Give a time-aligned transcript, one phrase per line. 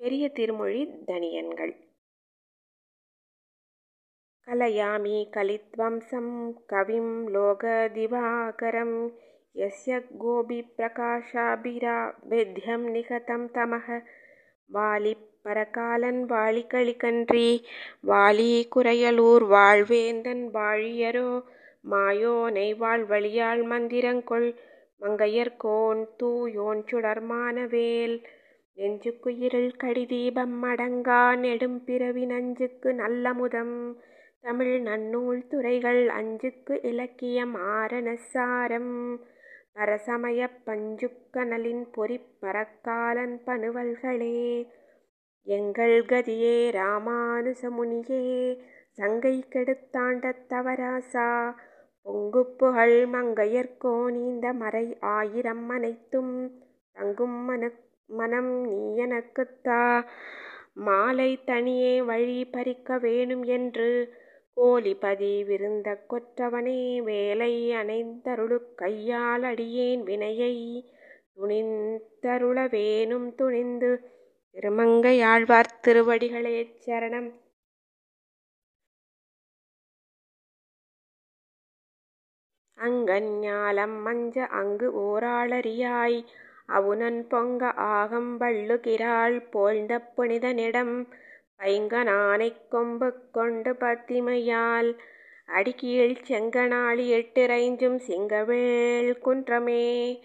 [0.00, 1.72] பெரிய திருமொழி தனியன்கள்
[4.47, 6.27] कलयामि कलिध्वंसं
[6.71, 8.91] कविं लोकदिवाकरं।
[9.55, 13.87] यस्य गोभिप्रकाशाभिराभेद्यं निहतं तमः।
[14.69, 17.49] வாலிப்பரகாலன் வாழிகழிகன்றி
[18.09, 21.29] வாலி குறையலூர் வாழ்வேந்தன் வாழியரோ
[21.85, 24.49] மாயோனை வாழ்வழியாள் மந்திரங்கொள்
[25.01, 28.17] மங்கையர்கோன் தூயோன் சுடர்மானவேல்
[28.77, 33.77] நெஞ்சுக்கு இருள் கடிதீபம் அடங்கா நெடும்பிறவி நஞ்சுக்கு நல்லமுதம்
[34.47, 39.21] தமிழ் நன்னூல் துறைகள் அஞ்சுக்கு இலக்கியம் ஆரணசாரம்.
[39.75, 44.67] பரசமய பஞ்சுக்கனலின் பொறிப் பரக்காலன் பனுவல்களே
[45.43, 48.57] எங்கள் கதியே ராமானுசமுனியே
[48.91, 51.55] சங்கை கெடுத்தாண்ட தவராசா.
[52.01, 56.57] பொங்கு புகழ் மங்கையர்கோன் நீந்த மறை ஆயிரம் அனைத்தும்
[56.91, 57.71] தங்கும் மன
[58.07, 60.05] மனம் நீ எனக்குத்தா.
[60.73, 64.13] மாலை தனியே வழி பறிக்க வேணும் என்று
[64.57, 70.53] கோலிபதி விருந்த கொற்றவனே வேலை அணைந்தருளு கையால் அடியேன் வினையை
[71.35, 73.91] துணிந்தருள வேணும் துணிந்து
[74.55, 77.29] திருமங்கையாழ்வார் திருவடிகளே சரணம்.
[82.77, 86.19] அங்கஞாலம் மஞ்ச அங்கு ஓராளரியாய்
[86.69, 87.61] அவுணன் பொங்க
[87.95, 90.95] ஆகம் வள்ளுகிறாள் போழ்ந்த புனிதனிடம்
[91.59, 94.97] பைங்கனானைக் கொம்பு கொண்டு பத்திமையால்
[95.45, 100.19] அடிக்கீழ் செங்கனாளி எட்டிரைஞ்சும் சிங்கவேள் குன்றமே.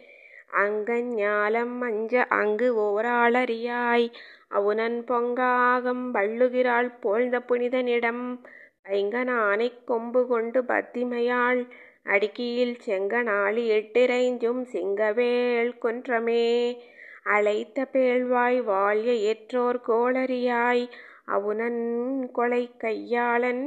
[0.52, 4.12] அங்கஞ்ஞாலம் மஞ்ச அங்கு ஓராளறியாய்.
[4.48, 8.40] அவுணன் பொங்காகம் வள்ளுகிறாள் போழ்ந்த புனிதனிடம்.
[8.88, 11.68] பைங்கனானைக் கொம்பு கொண்டு பத்திமையாள்
[12.04, 16.76] அடிக்கியில் செங்கனாளி எட்டிரைஞ்சும் சிங்கவேள் குன்றமே.
[17.22, 20.88] அழைத்த பேழ்வாய் வாழ்ய ஏற்றோர் கோளரியாய்
[21.28, 21.82] அவுணன்
[22.32, 23.64] கொலை கையாளன்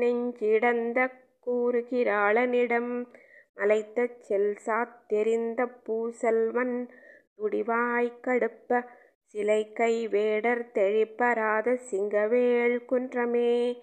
[0.00, 1.08] நெஞ்சிடந்த
[1.46, 3.06] கூறுகிறாளனிடம்
[3.54, 6.88] மலைத்த செல்சாத் தெரிந்த பூசல்வன்
[7.36, 8.84] துடிவாய் கடுப்ப
[9.24, 13.78] சிலை கை வேடர் தெழிப்பராத சிங்கவேள் குன்றமே.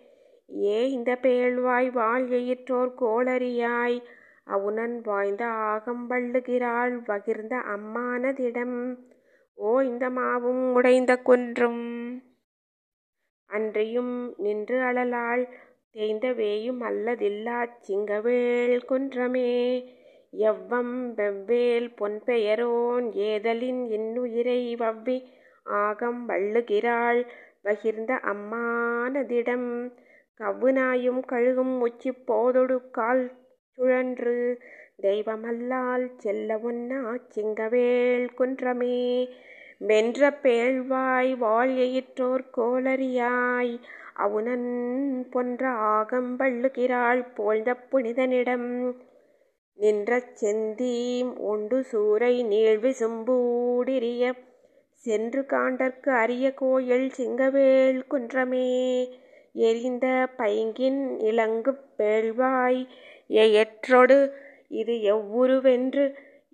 [0.64, 2.28] ஏ இந்த பேழ்வாய் வாழ்
[2.96, 3.98] கோளரியாய்
[4.44, 8.78] அவுணன் வாய்ந்த ஆகம்பள்ளுகிறாள் வகிர்ந்த அம்மானதிடம்.
[9.54, 11.84] ஓ இந்த மாவும் உடைந்த குன்றும்.
[13.54, 15.44] அன்றியும் நின்று அழலாள்
[15.96, 19.52] தேய்ந்த வேயும் அல்லதில்லாச் சிங்கவேள் குன்றமே.
[20.34, 25.18] எவ்வம் வெவ்வேல் பொன்பெயரோன் ஏதலின் இன்னுயிரை வவ்வி
[25.66, 27.22] ஆகம் வள்ளுகிறாள்
[27.64, 29.70] வகிர்ந்த அம்மானதிடம்
[30.40, 33.24] கவுனாயும் கழுகும் உச்சி போதொடு கால்
[33.78, 34.36] சுழன்று
[35.02, 37.02] தெய்வமல்லால் செல்ல ஒன்னா
[37.36, 38.98] சிங்கவேள் குன்றமே.
[39.82, 43.80] வென்ற பேழ்வாய் வாழ் எயிற்றோர் கோளரியாய்
[44.14, 44.70] அவுணன்
[45.32, 48.70] பொன்ற ஆகம்பள்ளுகிறாள் போழ்ந்த புனிதனிடம்.
[49.80, 54.24] நின்ற செந்தீம் உண்டு சூரை நீழ்விசும்பூடிரிய
[55.06, 58.70] சென்று காண்டற்கு அரிய கோயில் சிங்கவேள் குன்றமே.
[59.54, 62.82] எரிந்த பைங்கின் இலங்கு பேழ்வாய்
[63.28, 64.18] எயற்றொடு
[64.70, 66.06] இது எவ்வுருவென்று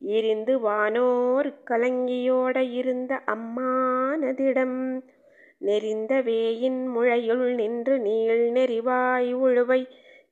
[0.02, 4.78] இருந்து வானோர் கலங்கியோட இருந்த அம்மானதிடம்
[5.60, 9.82] நெறிந்த வேயின் முழையுள் நின்று நீள் நெறிவாய் உழுவை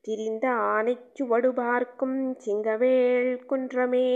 [0.00, 4.08] திரிந்த ஆனைச் சுவடு பார்க்கும் சிங்கவேள் குன்றமே.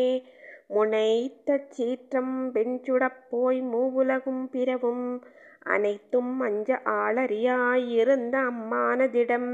[0.69, 5.07] முனைத்த சீற்றம் வெஞ்சுடப் போய் மூவுலகும் பிறவும்
[5.65, 9.51] அனைத்தும் அஞ்ச ஆளறியாயிருந்த அம்மானதிடம்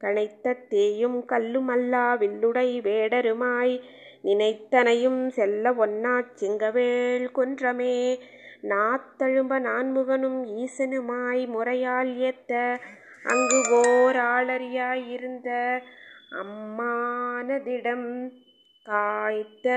[0.00, 3.74] கனைத்த தேயும் கல்லுமல்லா வில்லுடை வேடருமாய்
[4.24, 7.96] நினைத்தனையும் செல்ல ஒன்னாச் சிங்கவேள் குன்றமே.
[8.62, 12.52] நாத்தழும்ப நான்முகனும் ஈசனுமாய் முறையால் ஏத்த
[13.24, 15.50] அங்கு ஓர் ஆளறியாயிருந்த
[16.42, 18.08] அம்மானதிடம்
[18.86, 19.68] காய்த்த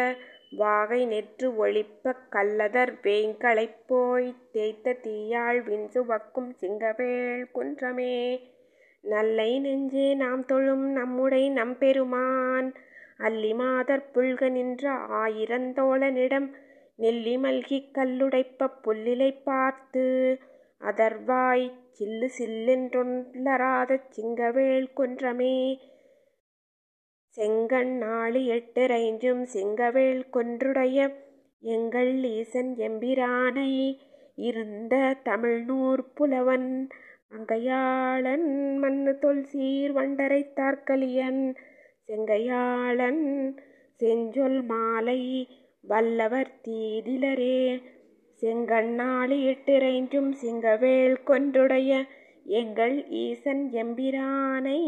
[0.52, 8.16] வாகை நெற்று ஒழிப்பக் கல்லதர் வேய்ங்களைப் போய்த் தேய்த்த தீயாழ் விண்சுவக்கும் சிங்கவேள் குன்றமே.
[9.04, 12.70] நல்லை நெஞ்சே நாம் தொழும் நம்முடை நம்பெருமான்
[13.20, 14.84] அல்லி மாதர் புல்க நின்ற
[15.22, 16.48] ஆயிரந்தோழனிடம்
[16.96, 20.06] நெல்லி மல்கிக் கல்லுடைப்ப புல்லிலை பார்த்து
[20.82, 21.66] அதர்வாய்
[21.98, 25.56] சில்லு சில்லென்றொல்லராத சிங்கவேள் குன்றமே.
[27.38, 31.00] செங்கண் நாளி எட்டிறைஞ்சும் சிங்கவேள் குன்றுடைய
[31.74, 33.72] எங்கள் ஈசன் எம்பிரானை
[34.48, 36.70] இருந்த தமிழ்நூற் புலவன்
[37.30, 38.48] மங்கையாளன்
[38.82, 41.42] மன்னு தொல்சீர் வண்டரைத்தார்க்கலியன்
[42.10, 43.24] செங்கையாளன்
[44.00, 45.48] செஞ்சொல் மாலை
[45.82, 47.82] வல்லவர் தீதிலரே.
[48.42, 51.92] செங்கண்ணாளியிட்டிறைஞ்சும் சிங்கவேள் கொன்றுடைய
[52.44, 54.82] எங்கள் ஈசன் எம்பிரானை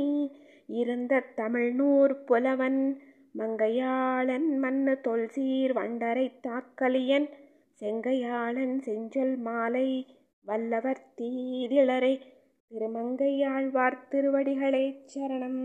[0.67, 3.01] இருந்த தமிழ்நூற் புலவன்
[3.37, 7.29] மங்கையாளன் மன்னு தொல்சீர் வண்டரைத்தார்க்கலியன்
[7.81, 10.05] செங்கையாளன் செஞ்சொல் மாலை
[10.45, 12.19] வல்லவர் தீதிலரே.
[12.71, 14.85] திருமங்கையாழ்வார் திருவடிகளே
[15.15, 15.63] சரணம்.